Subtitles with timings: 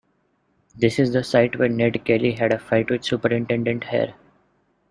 [0.75, 4.15] This is the site where Ned Kelly had a fight with Superintendent Hare.